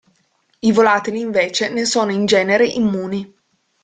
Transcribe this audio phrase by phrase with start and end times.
[0.61, 3.31] I volatili invece, ne sono in genere immuni.